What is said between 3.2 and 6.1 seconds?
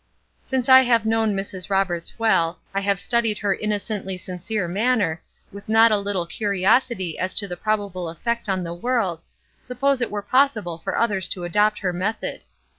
her innocently sincere manner, with not a